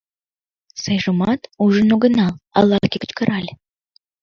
[0.81, 3.53] —Сайжымат ужын огынал!— ала-кӧ кычкырале.